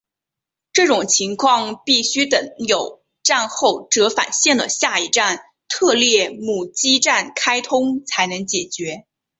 [0.73, 9.05] 这种情况必须等有站后折返线的下一站特列姆基站开通才能解决。